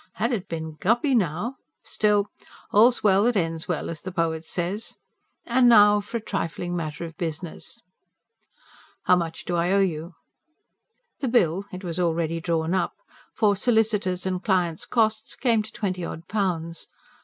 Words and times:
Had 0.13 0.31
it 0.33 0.49
been 0.49 0.77
Guppy 0.79 1.13
now... 1.13 1.57
Still, 1.83 2.25
all's 2.71 3.03
well 3.03 3.25
that 3.25 3.35
ends 3.37 3.67
well, 3.67 3.87
as 3.87 4.01
the 4.01 4.11
poet 4.11 4.43
says. 4.45 4.97
And 5.45 5.69
now 5.69 5.99
for 6.01 6.17
a 6.17 6.19
trifling 6.19 6.75
matter 6.75 7.05
of 7.05 7.15
business." 7.19 7.83
"How 9.03 9.15
much 9.15 9.45
do 9.45 9.55
I 9.55 9.69
owe 9.71 9.79
you?" 9.79 10.15
The 11.19 11.27
bill 11.27 11.65
it 11.71 11.83
was 11.83 11.99
already 11.99 12.39
drawn 12.39 12.73
up 12.73 12.95
for 13.31 13.55
"solicitor's 13.55 14.25
and 14.25 14.43
client's 14.43 14.87
costs" 14.87 15.35
came 15.35 15.61
to 15.61 15.71
twenty 15.71 16.03
odd 16.03 16.27
pounds. 16.27 16.87